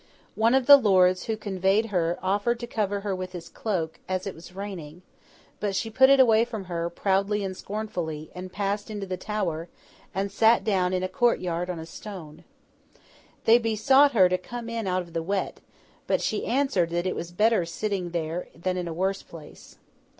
One 0.33 0.55
of 0.55 0.65
the 0.65 0.77
lords 0.77 1.25
who 1.25 1.37
conveyed 1.37 1.91
her 1.93 2.17
offered 2.23 2.59
to 2.61 2.65
cover 2.65 3.01
her 3.01 3.15
with 3.15 3.33
his 3.33 3.47
cloak, 3.49 3.99
as 4.09 4.25
it 4.25 4.33
was 4.33 4.55
raining, 4.55 5.03
but 5.59 5.75
she 5.75 5.91
put 5.91 6.09
it 6.09 6.19
away 6.19 6.43
from 6.43 6.63
her, 6.65 6.89
proudly 6.89 7.43
and 7.43 7.55
scornfully, 7.55 8.31
and 8.33 8.51
passed 8.51 8.89
into 8.89 9.05
the 9.05 9.15
Tower, 9.15 9.69
and 10.15 10.31
sat 10.31 10.63
down 10.63 10.91
in 10.91 11.03
a 11.03 11.07
court 11.07 11.39
yard 11.39 11.69
on 11.69 11.77
a 11.77 11.85
stone. 11.85 12.45
They 13.45 13.59
besought 13.59 14.13
her 14.13 14.27
to 14.27 14.39
come 14.39 14.69
in 14.69 14.87
out 14.87 15.03
of 15.03 15.13
the 15.13 15.21
wet; 15.21 15.59
but 16.07 16.19
she 16.19 16.47
answered 16.47 16.89
that 16.89 17.05
it 17.05 17.15
was 17.15 17.29
better 17.31 17.63
sitting 17.63 18.09
there, 18.09 18.47
than 18.55 18.77
in 18.77 18.87
a 18.87 18.93
worse 18.93 19.21
place. 19.21 19.77